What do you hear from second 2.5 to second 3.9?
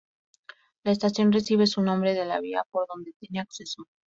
por donde tiene acceso.